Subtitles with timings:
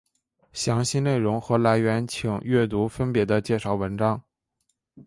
[0.51, 4.23] 详细内容和来源请阅读分别的介绍文章。